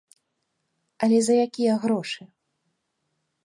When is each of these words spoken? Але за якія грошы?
Але 1.07 1.19
за 1.27 1.35
якія 1.45 1.73
грошы? 1.87 2.23